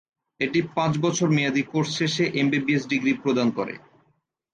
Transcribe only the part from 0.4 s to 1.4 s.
এটি পাঁচ বছর